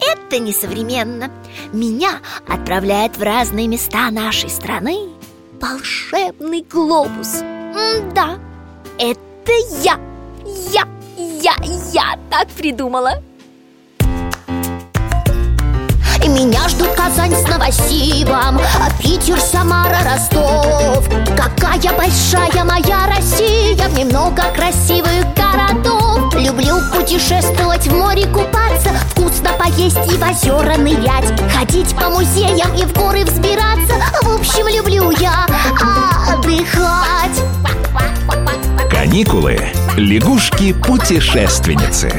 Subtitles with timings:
[0.00, 1.30] это несовременно.
[1.72, 5.10] Меня отправляет в разные места нашей страны
[5.60, 7.42] Волшебный глобус.
[7.42, 8.38] М-да,
[8.98, 9.98] это я.
[10.72, 10.84] Я,
[11.16, 11.54] я,
[11.92, 13.22] я так придумала.
[16.22, 18.60] И меня ждут Казань с Новосибом
[19.02, 21.08] Питер, Самара, Ростов.
[21.36, 26.09] Какая большая моя Россия В ней много красивых городов
[26.40, 32.84] Люблю путешествовать, в море купаться Вкусно поесть и в озера нырять Ходить по музеям и
[32.84, 35.46] в горы взбираться В общем, люблю я
[36.32, 37.42] отдыхать
[38.90, 39.60] Каникулы.
[39.96, 42.10] Лягушки-путешественницы.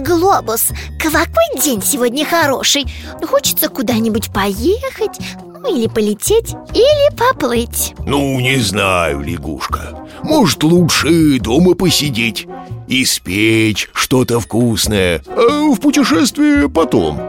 [0.00, 0.68] Глобус,
[1.00, 2.86] какой день сегодня хороший
[3.26, 5.18] Хочется куда-нибудь поехать
[5.68, 7.94] Или полететь, или поплыть.
[8.06, 10.06] Ну, не знаю, лягушка.
[10.22, 12.46] Может, лучше дома посидеть
[12.88, 17.20] И спечь что-то вкусное А в путешествие потом.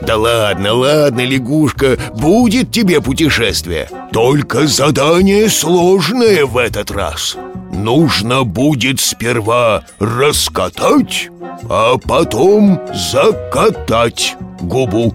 [0.00, 3.88] Да ладно, ладно, лягушка Будет тебе путешествие.
[4.12, 7.36] Только задание сложное в этот раз.
[7.72, 11.28] Нужно будет сперва раскатать
[11.68, 15.14] А потом закатать губу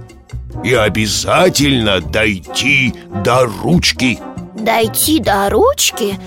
[0.66, 4.20] И обязательно дойти до ручки.
[4.56, 6.18] Дойти до ручки?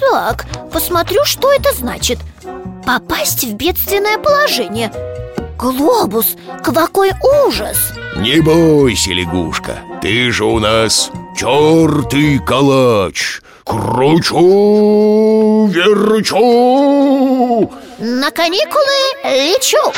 [0.00, 2.18] Так, посмотрю, что это значит.
[2.86, 4.90] Попасть в бедственное положение.
[5.58, 7.10] Глобус, какой
[7.46, 7.92] ужас!
[8.16, 13.42] Не бойся, лягушка Ты же у нас чертый калач.
[13.62, 17.70] Кручу, верчу.
[17.98, 19.92] На каникулы лечу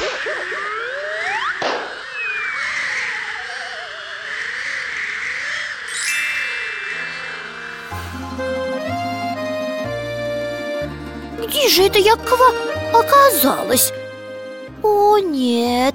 [11.38, 12.52] Где же это я ква
[12.92, 13.92] оказалась?
[14.82, 15.94] О, нет.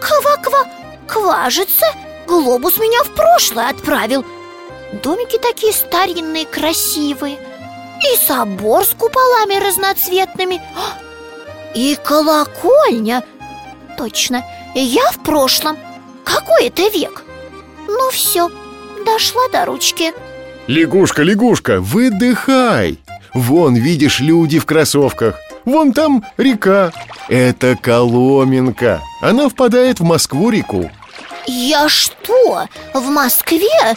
[0.00, 0.66] Ква-ква,
[1.06, 1.86] кважится
[2.26, 4.24] Глобус меня в прошлое отправил.
[5.02, 7.38] Домики такие старинные, красивые.
[8.02, 10.60] И собор с куполами разноцветными.
[11.74, 13.22] И колокольня.
[13.98, 14.44] Точно,
[14.74, 15.76] я в прошлом.
[16.24, 17.22] Какой это век?
[17.86, 18.50] Ну все,
[19.04, 20.12] дошла до ручки.
[20.66, 22.98] Лягушка, лягушка, выдыхай
[23.34, 25.38] Вон, видишь, люди в кроссовках.
[25.64, 26.92] Вон там река.
[27.28, 30.90] Это Коломенка Она впадает в Москву-реку
[31.46, 33.96] Я что, в Москве?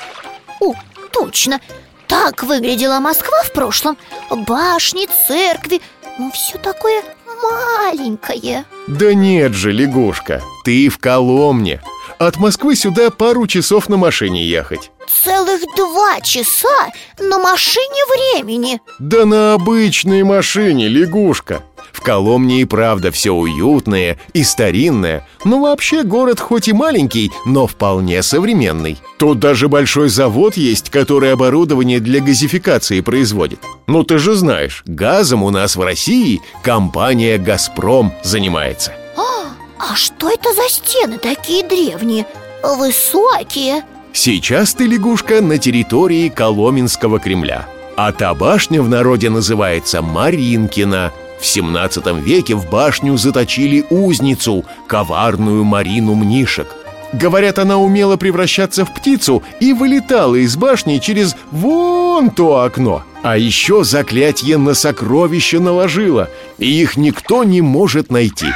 [0.61, 0.73] О,
[1.11, 1.59] точно.
[2.07, 3.97] Так выглядела Москва в прошлом.
[4.29, 5.81] Башни, церкви.
[6.19, 7.01] Ну, все такое
[7.41, 8.65] маленькое.
[8.87, 11.81] Да нет же, лягушка, ты в Коломне.
[12.19, 18.81] От Москвы сюда пару часов на машине ехать Целых два часа на машине времени.
[18.99, 21.63] Да на обычной машине, лягушка.
[21.91, 27.67] В Коломне и правда все уютное и старинное Но вообще город хоть и маленький, но
[27.67, 28.97] вполне современный.
[29.17, 33.59] Тут даже большой завод есть, который оборудование для газификации производит.
[33.87, 38.93] Ну ты же знаешь, газом у нас в России компания «Газпром» занимается.
[39.15, 39.45] А,
[39.79, 42.25] а что это за стены такие древние?
[42.61, 43.83] Высокие
[44.15, 47.67] Сейчас ты, лягушка, на территории Коломенского Кремля.
[47.97, 51.11] А та башня в народе называется Маринкина.
[51.37, 56.67] В 17 веке в башню заточили узницу, коварную Марину Мнишек.
[57.11, 63.03] Говорят, она умела превращаться в птицу и вылетала из башни через вон то окно.
[63.21, 68.47] А еще заклятие на сокровища наложила И их никто не может найти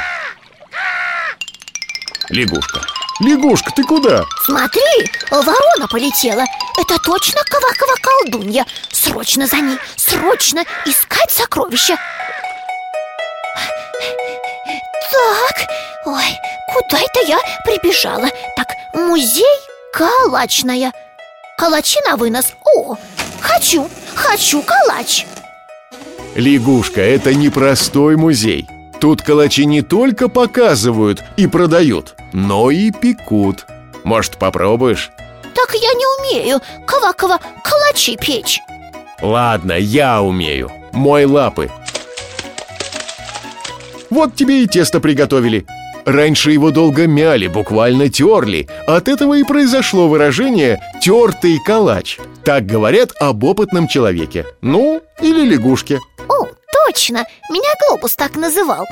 [2.30, 2.80] Лягушка,
[3.20, 4.24] лягушка, ты куда?
[4.44, 6.44] Смотри, ворона полетела.
[6.78, 8.66] Это точно Кавакова колдунья.
[8.90, 11.96] Срочно за ней, срочно искать сокровища.
[15.12, 15.68] Так,
[16.06, 16.38] ой,
[16.72, 18.28] куда это я прибежала?
[18.56, 19.44] Так, музей
[19.92, 20.92] калачная.
[21.58, 22.96] Калачи на вынос, о,
[23.40, 25.26] хочу, хочу калач.
[26.34, 28.66] Лягушка, это не простой музей.
[29.00, 33.66] Тут калачи не только показывают и продают, но и пекут.
[34.04, 35.10] Может, попробуешь?
[35.54, 38.60] Так я не умею Кавакова калачи печь.
[39.20, 40.70] Ладно, я умею.
[40.92, 41.70] Мой лапы.
[44.08, 45.66] Вот тебе и тесто приготовили.
[46.06, 48.68] Раньше его долго мяли, буквально терли.
[48.86, 54.46] От этого и произошло выражение «тертый калач» Так говорят об опытном человеке.
[54.62, 55.98] Ну, или лягушке.
[56.28, 58.86] О, точно, меня Глобус так называл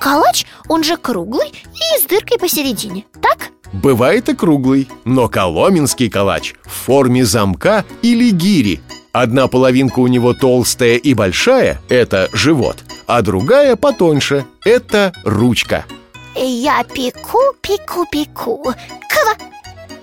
[0.00, 3.50] Калач, он же круглый и с дыркой посередине, так?
[3.72, 8.80] Бывает и круглый, но коломенский калач в форме замка или гири.
[9.12, 15.86] Одна половинка у него толстая и большая– это живот А другая потоньше– это ручка.
[16.34, 18.62] Я пеку, пеку, пеку.
[18.62, 19.36] Ква!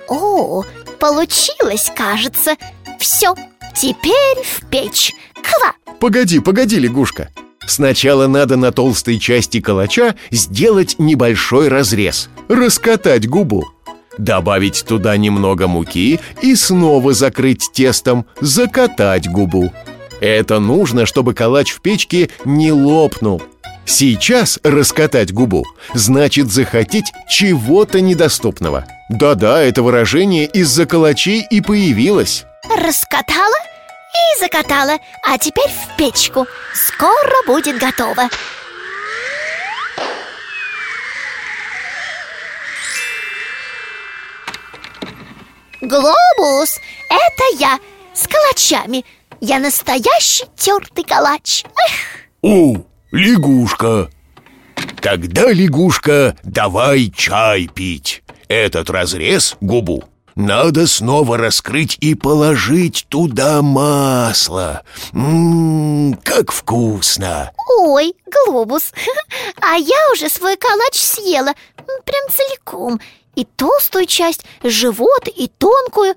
[0.08, 0.64] О,
[1.00, 2.56] получилось, кажется.
[3.00, 3.36] Все,
[3.76, 5.14] теперь в печь.
[5.36, 5.74] Ква!
[6.00, 7.30] Погоди, погоди, лягушка
[7.68, 13.66] Сначала надо на толстой части калача сделать небольшой разрез Раскатать губу
[14.18, 19.74] Добавить туда немного муки и снова закрыть тестом, закатать губу.
[20.22, 23.42] Это нужно, чтобы калач в печке не лопнул.
[23.86, 28.86] Сейчас раскатать губу значит захотеть чего-то недоступного.
[29.10, 32.46] Да-да, это выражение из-за калачей и появилось.
[32.70, 33.58] Раскатала
[34.14, 34.98] и закатала.
[35.26, 36.48] А теперь в печку.
[36.74, 38.30] Скоро будет готово.
[45.82, 46.80] Глобус,
[47.10, 47.78] это я
[48.14, 49.04] С калачами.
[49.42, 51.66] Я настоящий тертый калач.
[51.66, 52.78] Эх, О,
[53.12, 54.10] лягушка!
[55.02, 58.24] Тогда, лягушка, давай чай пить?
[58.48, 60.06] Этот разрез, губу,
[60.36, 64.84] надо снова раскрыть и положить туда масло.
[65.12, 67.52] Ммм, как вкусно!
[67.80, 68.92] Ой, Глобус!
[69.62, 71.54] А я уже свой калач съела
[72.06, 73.00] Прям целиком.
[73.36, 76.16] И толстую часть, живот и тонкую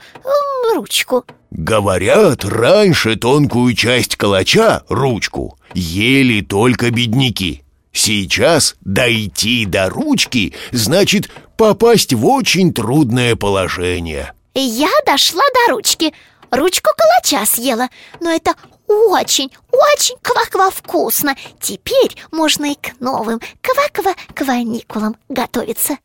[0.75, 1.25] ручку.
[1.51, 7.66] Говорят, раньше тонкую часть калача, ручку, ели только бедняки
[7.97, 16.13] Сейчас дойти до ручки значит попасть в очень трудное положение Я дошла до ручки.
[16.51, 17.89] Ручку калача съела.
[18.21, 18.55] Но это
[18.87, 21.37] очень, очень ква-ква вкусно.
[21.59, 25.97] Теперь можно и к новым ква-ква кваникулам готовиться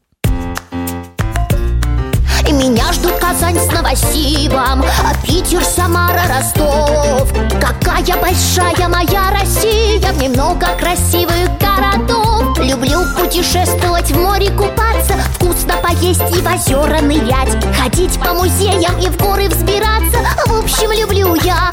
[3.01, 7.33] ждут Казань с Новосибом а Питер, Самара, Ростов.
[7.59, 12.59] Какая большая моя Россия Мне много красивых городов.
[12.59, 17.57] Люблю путешествовать, в море купаться Вкусно поесть и в озера нырять.
[17.75, 20.19] Ходить по музеям и в горы взбираться.
[20.45, 21.71] В общем, люблю я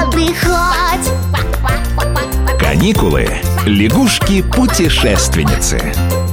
[0.00, 1.10] отдыхать.
[2.60, 3.28] Каникулы.
[3.64, 6.25] Лягушки-путешественницы.